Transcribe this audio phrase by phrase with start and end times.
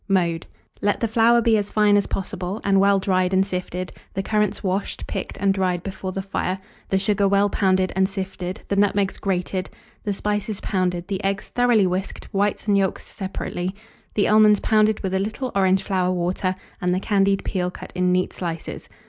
[0.07, 0.47] Mode.
[0.81, 4.63] Let the flour be as fine as possible, and well dried and sifted; the currants
[4.63, 6.57] washed, picked, and dried before the fire;
[6.89, 9.69] the sugar well pounded and sifted; the nutmegs grated,
[10.03, 13.75] the spices pounded; the eggs thoroughly whisked, whites and yolks separately;
[14.15, 18.11] the almonds pounded with a little orange flower water, and the candied peel cut in
[18.11, 18.89] neat slices.